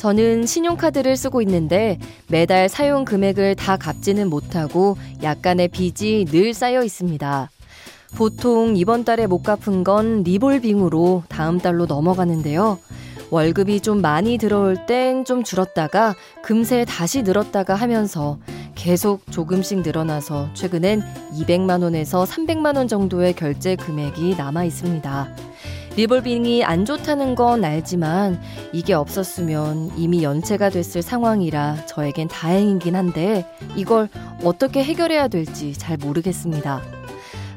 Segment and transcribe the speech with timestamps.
[0.00, 7.50] 저는 신용카드를 쓰고 있는데 매달 사용 금액을 다 갚지는 못하고 약간의 빚이 늘 쌓여 있습니다.
[8.16, 12.78] 보통 이번 달에 못 갚은 건 리볼빙으로 다음 달로 넘어가는데요.
[13.28, 18.38] 월급이 좀 많이 들어올 땐 좀 줄었다가 금세 다시 늘었다가 하면서
[18.74, 21.02] 계속 조금씩 늘어나서 최근엔
[21.34, 25.28] 200만 원에서 300만 원 정도의 결제 금액이 남아 있습니다.
[25.96, 28.40] 리볼빙이 안 좋다는 건 알지만
[28.72, 33.44] 이게 없었으면 이미 연체가 됐을 상황이라 저에겐 다행이긴 한데
[33.76, 34.08] 이걸
[34.44, 36.80] 어떻게 해결해야 될지 잘 모르겠습니다.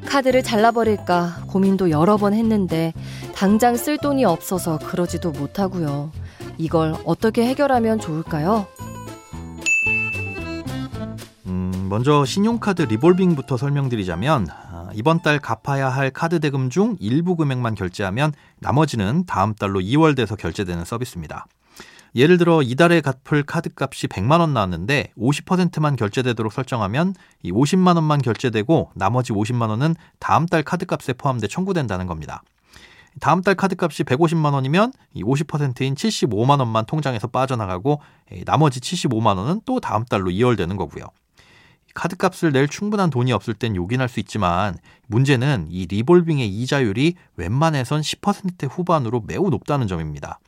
[0.06, 2.92] 카드를 잘라버릴까 고민도 여러 번 했는데
[3.34, 6.10] 당장 쓸 돈이 없어서 그러지도 못하고요.
[6.58, 8.66] 이걸 어떻게 해결하면 좋을까요?
[11.46, 14.63] 음, 먼저 신용카드 리볼빙부터 설명드리자면 아,
[14.94, 20.36] 이번 달 갚아야 할 카드 대금 중 일부 금액만 결제하면 나머지는 다음 달로 2월 돼서
[20.36, 21.46] 결제되는 서비스입니다.
[22.16, 28.92] 예를 들어 이달에 갚을 카드값이 100만 원 나왔는데 50%만 결제되도록 설정하면 이 50만 원만 결제되고
[28.94, 32.44] 나머지 50만 원은 다음 달 카드값에 포함돼 청구된다는 겁니다.
[33.20, 38.00] 다음 달 카드값이 150만 원이면 이 50%인 75만 원만 통장에서 빠져나가고
[38.44, 41.06] 나머지 75만 원은 또 다음 달로 이월되는 거고요.
[41.94, 48.68] 카드값을 낼 충분한 돈이 없을 땐 요긴할 수 있지만 문제는 이 리볼빙의 이자율이 웬만해선 10%
[48.70, 50.40] 후반으로 매우 높다는 점입니다.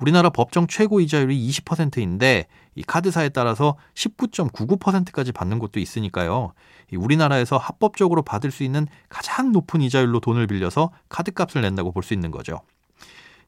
[0.00, 6.52] 우리나라 법정 최고 이자율이 20%인데 이 카드사에 따라서 19.99%까지 받는 곳도 있으니까요.
[6.92, 12.32] 우리나라에서 합법적으로 받을 수 있는 가장 높은 이자율로 돈을 빌려서 카드값을 낸다고 볼 수 있는
[12.32, 12.60] 거죠.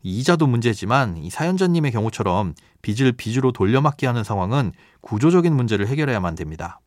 [0.03, 6.79] 이자도 문제지만 이 사연자님의 경우처럼 빚을 빚으로 돌려막기 하는 상황은 구조적인 문제를 해결해야만 됩니다.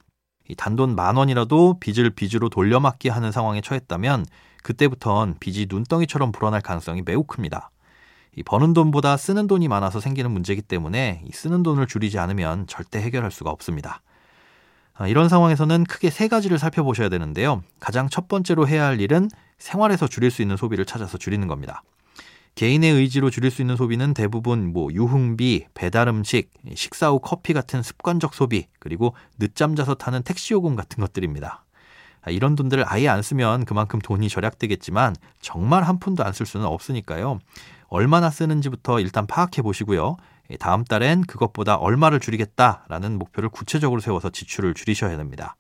[0.49, 4.25] 이 단돈 만 원이라도 빚을 빚으로 돌려막기 하는 상황에 처했다면
[4.63, 7.69] 그때부턴 빚이 눈덩이처럼 불어날 가능성이 매우 큽니다.
[8.35, 12.99] 이 버는 돈보다 쓰는 돈이 많아서 생기는 문제이기 때문에 이 쓰는 돈을 줄이지 않으면 절대
[12.99, 14.01] 해결할 수가 없습니다.
[14.95, 17.63] 아, 이런 상황에서는 크게 세 가지를 살펴보셔야 되는데요.
[17.79, 19.29] 가장 첫 번째로 해야 할 일은
[19.59, 21.83] 생활에서 줄일 수 있는 소비를 찾아서 줄이는 겁니다.
[22.59, 27.81] 개인의 의지로 줄일 수 있는 소비는 대부분 뭐 유흥비, 배달 음식, 식사 후 커피 같은
[27.81, 31.63] 습관적 소비, 그리고 늦잠 자서 타는 택시 요금 같은 것들입니다.
[32.21, 36.65] 아, 이런 돈들을 아예 안 쓰면 그만큼 돈이 절약되겠지만 정말 한 푼도 안 쓸 수는
[36.65, 37.39] 없으니까요.
[37.87, 40.17] 얼마나 쓰는지부터 일단 파악해 보시고요.
[40.51, 45.55] 예, 다음 달엔 그것보다 얼마를 줄이겠다라는 목표를 구체적으로 세워서 지출을 줄이셔야 됩니다.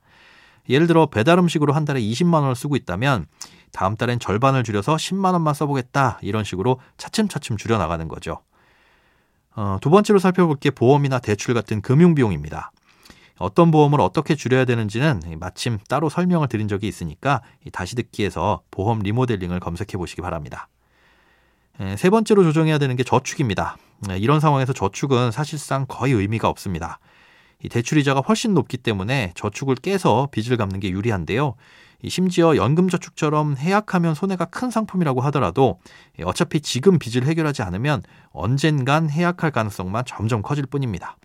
[0.67, 3.25] 예를 들어 배달 음식으로 한 달에 20만 원을 쓰고 있다면
[3.71, 8.41] 다음 달엔 절반을 줄여서 10만 원만 써보겠다 이런 식으로 차츰차츰 줄여 나가는 거죠.
[9.55, 12.71] 어, 두 번째로 살펴볼 게 보험이나 대출 같은 금융 비용입니다.
[13.37, 17.41] 어떤 보험을 어떻게 줄여야 되는지는 마침 따로 설명을 드린 적이 있으니까
[17.71, 20.67] 다시 듣기에서 보험 리모델링을 검색해 보시기 바랍니다.
[21.97, 23.77] 세 번째로 조정해야 되는 게 저축입니다.
[24.17, 26.99] 이런 상황에서 저축은 사실상 거의 의미가 없습니다.
[27.67, 31.55] 대출 이자가 훨씬 높기 때문에 저축을 깨서 빚을 갚는 게 유리한데요.
[32.07, 35.79] 심지어 연금저축처럼 해약하면 손해가 큰 상품이라고 하더라도
[36.23, 41.17] 어차피 지금 빚을 해결하지 않으면 언젠간 해약할 가능성만 점점 커질 뿐입니다.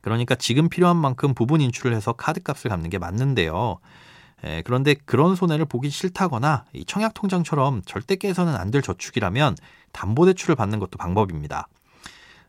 [0.00, 3.78] 그러니까 지금 필요한 만큼 부분 인출을 해서 카드값을 갚는 게 맞는데요.
[4.44, 9.56] 에, 그런데 그런 손해를 보기 싫다거나 이 청약통장처럼 절대 깨서는 안 될 저축이라면
[9.92, 11.68] 담보대출을 받는 것도 방법입니다.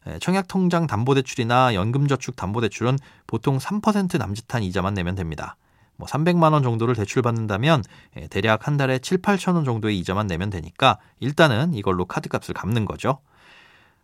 [0.08, 5.56] 에, 청약통장 담보대출이나 연금저축 담보대출은 보통 3% 남짓한 이자만 내면 됩니다.
[5.98, 7.84] 뭐 300만 원 정도를 대출 받는다면
[8.18, 12.86] 에, 대략 한 달에 7, 8천 원 정도의 이자만 내면 되니까 일단은 이걸로 카드값을 갚는
[12.86, 13.20] 거죠.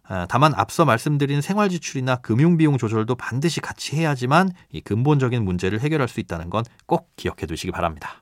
[0.03, 6.19] 아, 다만 앞서 말씀드린 생활지출이나 금융비용 조절도 반드시 같이 해야지만 이 근본적인 문제를 해결할 수
[6.19, 8.21] 있다는 건 꼭 기억해 두시기 바랍니다.